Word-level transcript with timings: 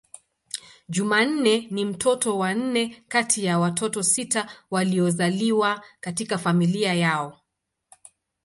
Jumanne 0.89 1.67
ni 1.71 1.85
mtoto 1.85 2.37
wa 2.37 2.53
nne 2.53 3.03
kati 3.07 3.45
ya 3.45 3.59
watoto 3.59 4.03
sita 4.03 4.49
waliozaliwa 4.71 5.83
katika 5.99 6.37
familia 6.37 6.93
yao. 6.93 7.37